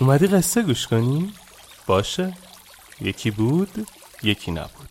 اومدی 0.00 0.26
قصه 0.26 0.62
گوش 0.62 0.86
کنی؟ 0.86 1.32
باشه. 1.86 2.34
یکی 3.00 3.30
بود 3.30 3.86
یکی 4.22 4.52
نبود. 4.52 4.88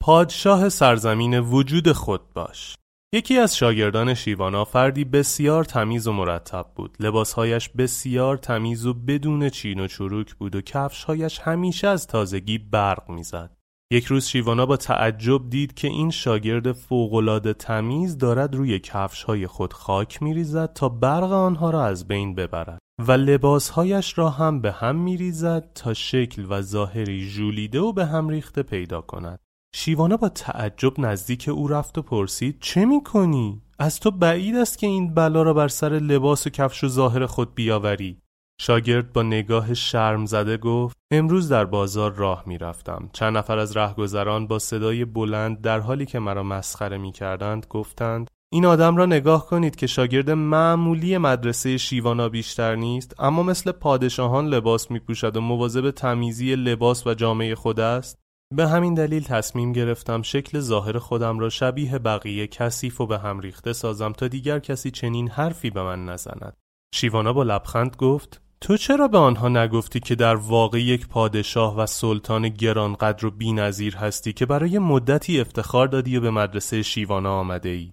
پادشاه 0.00 0.68
سرزمین 0.68 1.40
وجود 1.40 1.92
خود 1.92 2.32
باش. 2.32 2.74
یکی 3.12 3.38
از 3.38 3.56
شاگردان 3.56 4.14
شیوانا 4.14 4.64
فردی 4.64 5.04
بسیار 5.04 5.64
تمیز 5.64 6.06
و 6.06 6.12
مرتب 6.12 6.66
بود. 6.74 6.96
لباسهایش 7.00 7.68
بسیار 7.68 8.36
تمیز 8.36 8.86
و 8.86 8.94
بدون 8.94 9.48
چین 9.48 9.80
و 9.80 9.86
چروک 9.86 10.34
بود 10.34 10.56
و 10.56 10.60
کفشهایش 10.60 11.38
همیشه 11.38 11.88
از 11.88 12.06
تازگی 12.06 12.58
برق 12.58 13.10
می‌زد. 13.10 13.57
یک 13.92 14.04
روز 14.04 14.26
شیوانا 14.26 14.66
با 14.66 14.76
تعجب 14.76 15.50
دید 15.50 15.74
که 15.74 15.88
این 15.88 16.10
شاگرد 16.10 16.72
فوقالعاده 16.72 17.52
تمیز 17.52 18.18
دارد 18.18 18.54
روی 18.54 18.78
کفشهای 18.78 19.46
خود 19.46 19.72
خاک 19.72 20.22
میریزد 20.22 20.72
تا 20.72 20.88
برق 20.88 21.32
آنها 21.32 21.70
را 21.70 21.84
از 21.84 22.08
بین 22.08 22.34
ببرد 22.34 22.78
و 22.98 23.12
لباسهایش 23.12 24.18
را 24.18 24.30
هم 24.30 24.60
به 24.60 24.72
هم 24.72 24.96
میریزد 24.96 25.72
تا 25.74 25.94
شکل 25.94 26.46
و 26.50 26.62
ظاهری 26.62 27.20
ژولیده 27.20 27.80
و 27.80 27.92
به 27.92 28.06
هم 28.06 28.28
ریخته 28.28 28.62
پیدا 28.62 29.00
کند 29.00 29.40
شیوانا 29.74 30.16
با 30.16 30.28
تعجب 30.28 31.00
نزدیک 31.00 31.48
او 31.48 31.68
رفت 31.68 31.98
و 31.98 32.02
پرسید 32.02 32.56
چه 32.60 32.84
می‌کنی؟ 32.84 33.62
از 33.78 34.00
تو 34.00 34.10
بعید 34.10 34.56
است 34.56 34.78
که 34.78 34.86
این 34.86 35.14
بلا 35.14 35.42
را 35.42 35.54
بر 35.54 35.68
سر 35.68 35.88
لباس 35.92 36.46
و 36.46 36.50
کفش 36.50 36.84
و 36.84 36.88
ظاهر 36.88 37.26
خود 37.26 37.54
بیاوری 37.54 38.22
شاگرد 38.60 39.12
با 39.12 39.22
نگاه 39.22 39.74
شرم 39.74 40.26
زده 40.26 40.56
گفت 40.56 40.96
امروز 41.10 41.48
در 41.48 41.64
بازار 41.64 42.12
راه 42.12 42.42
می 42.46 42.58
رفتم. 42.58 43.10
چند 43.12 43.36
نفر 43.36 43.58
از 43.58 43.76
رهگذران 43.76 44.46
با 44.46 44.58
صدای 44.58 45.04
بلند 45.04 45.60
در 45.60 45.80
حالی 45.80 46.06
که 46.06 46.18
مرا 46.18 46.42
مسخره 46.42 46.98
می 46.98 47.12
کردند 47.12 47.66
گفتند 47.70 48.28
این 48.52 48.66
آدم 48.66 48.96
را 48.96 49.06
نگاه 49.06 49.46
کنید 49.46 49.76
که 49.76 49.86
شاگرد 49.86 50.30
معمولی 50.30 51.18
مدرسه 51.18 51.76
شیوانا 51.76 52.28
بیشتر 52.28 52.74
نیست 52.74 53.14
اما 53.18 53.42
مثل 53.42 53.72
پادشاهان 53.72 54.46
لباس 54.46 54.90
می 54.90 54.98
پوشد 54.98 55.36
و 55.36 55.40
مواظب 55.40 55.90
تمیزی 55.90 56.56
لباس 56.56 57.06
و 57.06 57.14
جامعه 57.14 57.54
خود 57.54 57.80
است 57.80 58.18
به 58.54 58.68
همین 58.68 58.94
دلیل 58.94 59.24
تصمیم 59.24 59.72
گرفتم 59.72 60.22
شکل 60.22 60.60
ظاهر 60.60 60.98
خودم 60.98 61.38
را 61.38 61.48
شبیه 61.48 61.98
بقیه 61.98 62.46
کثیف 62.46 63.00
و 63.00 63.06
به 63.06 63.18
هم 63.18 63.40
ریخته 63.40 63.72
سازم 63.72 64.12
تا 64.12 64.28
دیگر 64.28 64.58
کسی 64.58 64.90
چنین 64.90 65.28
حرفی 65.30 65.70
به 65.70 65.82
من 65.82 66.04
نزند 66.04 66.56
شیوانا 66.94 67.32
با 67.32 67.42
لبخند 67.42 67.96
گفت 67.96 68.47
تو 68.60 68.76
چرا 68.76 69.08
به 69.08 69.18
آنها 69.18 69.48
نگفتی 69.48 70.00
که 70.00 70.14
در 70.14 70.36
واقع 70.36 70.80
یک 70.80 71.08
پادشاه 71.08 71.76
و 71.76 71.86
سلطان 71.86 72.48
گرانقدر 72.48 73.26
و 73.26 73.30
بینظیر 73.30 73.96
هستی 73.96 74.32
که 74.32 74.46
برای 74.46 74.78
مدتی 74.78 75.40
افتخار 75.40 75.86
دادی 75.86 76.16
و 76.16 76.20
به 76.20 76.30
مدرسه 76.30 76.82
شیوانا 76.82 77.38
آمده 77.38 77.68
ای؟ 77.68 77.92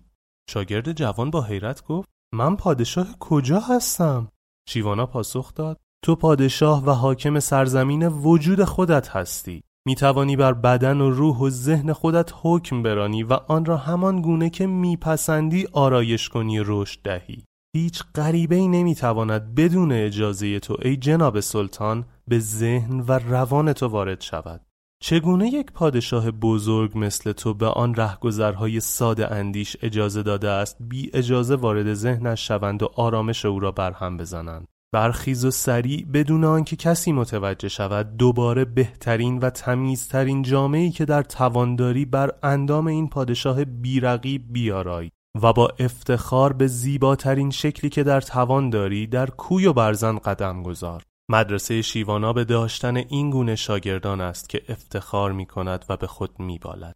شاگرد 0.50 0.92
جوان 0.92 1.30
با 1.30 1.42
حیرت 1.42 1.84
گفت 1.84 2.10
من 2.34 2.56
پادشاه 2.56 3.08
کجا 3.20 3.60
هستم؟ 3.60 4.28
شیوانا 4.70 5.06
پاسخ 5.06 5.54
داد 5.54 5.78
تو 6.04 6.16
پادشاه 6.16 6.86
و 6.86 6.90
حاکم 6.90 7.40
سرزمین 7.40 8.08
وجود 8.08 8.64
خودت 8.64 9.10
هستی 9.10 9.62
می 9.88 9.96
توانی 9.96 10.36
بر 10.36 10.54
بدن 10.54 11.02
و 11.02 11.10
روح 11.10 11.38
و 11.38 11.50
ذهن 11.50 11.94
خودت 11.94 12.32
حکم 12.42 12.84
برانی 12.84 13.24
و 13.24 13.34
آن 13.34 13.66
را 13.66 13.78
همان 13.78 14.22
گونه 14.22 14.50
که 14.50 14.68
میپسندی 14.68 15.68
آرایش 15.74 16.30
کنی 16.30 16.60
رشد 16.66 17.00
دهی 17.04 17.44
هیچ 17.76 18.04
غریبه 18.16 18.56
ای 18.56 18.68
نمی‌تواند 18.68 19.56
بدون 19.56 19.92
اجازه 19.92 20.60
تو 20.60 20.78
ای 20.82 20.98
جناب 20.98 21.40
سلطان 21.40 22.06
به 22.28 22.40
ذهن 22.40 23.00
و 23.00 23.12
روان 23.12 23.74
تو 23.74 23.88
وارد 23.88 24.22
شود. 24.22 24.62
چگونه 25.04 25.48
یک 25.48 25.72
پادشاه 25.72 26.32
بزرگ 26.32 26.92
مثل 26.96 27.32
تو 27.32 27.54
به 27.54 27.66
آن 27.66 27.96
رهگذرهای 27.96 28.80
ساده 28.80 29.32
اندیش 29.32 29.78
اجازه 29.82 30.24
داده 30.24 30.50
است 30.50 30.78
بی 30.80 31.12
اجازه 31.14 31.56
وارد 31.56 31.94
ذهنش 31.94 32.48
شوند 32.48 32.84
و 32.84 32.90
آرامش 32.96 33.46
او 33.46 33.60
را 33.60 33.72
برهم 33.72 34.18
بزنند؟ 34.18 34.68
برخیز 34.94 35.46
و 35.46 35.52
سریع 35.52 36.06
بدون 36.14 36.44
آنکه 36.44 36.76
کسی 36.76 37.12
متوجه 37.12 37.68
شود 37.68 38.18
دوباره 38.18 38.66
بهترین 38.66 39.40
و 39.40 39.50
تمیزترین 39.50 40.42
جامعی 40.42 40.92
که 40.92 41.06
در 41.06 41.24
توانداری 41.24 42.06
بر 42.06 42.32
اندام 42.44 42.88
این 42.88 43.10
پادشاه 43.10 43.66
بیرقیب 43.66 44.54
بیارایی 44.54 45.12
و 45.42 45.54
با 45.54 45.70
افتخار 45.80 46.54
به 46.54 46.68
زیباترین 46.68 47.52
شکلی 47.52 47.90
که 47.90 48.04
در 48.04 48.22
توان 48.22 48.70
داری 48.70 49.08
در 49.08 49.30
کوی 49.30 49.66
و 49.66 49.74
برزن 49.74 50.18
قدم 50.18 50.64
گذار 50.64 51.04
مدرسه 51.30 51.82
شیوانا 51.82 52.34
به 52.34 52.44
داشتن 52.44 52.98
این 52.98 53.30
گونه 53.30 53.56
شاگردان 53.56 54.22
است 54.22 54.50
که 54.50 54.62
افتخار 54.70 55.32
می 55.32 55.46
کند 55.46 55.86
و 55.90 55.98
به 55.98 56.08
خود 56.08 56.40
می 56.40 56.60
بالد. 56.60 56.96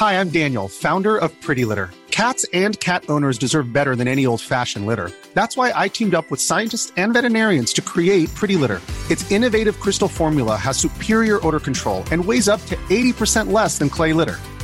Hi, 0.00 0.12
I'm 0.20 0.30
Daniel, 0.40 0.68
founder 0.68 1.16
of 1.24 1.30
Pretty 1.46 1.64
Litter. 1.64 1.88
Cats 2.12 2.42
and 2.64 2.78
cat 2.88 3.02
owners 3.14 3.36
deserve 3.44 3.72
better 3.78 3.94
than 3.96 4.08
any 4.14 4.24
old-fashioned 4.30 4.86
litter. 4.90 5.08
That's 5.38 5.56
why 5.58 5.68
I 5.84 5.86
teamed 5.96 6.14
up 6.18 6.26
with 6.30 6.40
scientists 6.50 6.92
and 7.02 7.12
veterinarians 7.18 7.72
to 7.76 7.82
create 7.92 8.28
Pretty 8.40 8.56
Litter. 8.62 8.80
Its 9.12 9.28
innovative 9.36 9.76
crystal 9.84 10.10
formula 10.20 10.56
has 10.66 10.76
superior 10.76 11.38
odor 11.46 11.62
control 11.68 12.00
and 12.12 12.24
weighs 12.30 12.48
up 12.54 12.62
to 12.70 12.76
80% 12.76 13.52
less 13.58 13.72
than 13.78 13.88
clay 13.98 14.12
litter. 14.20 14.38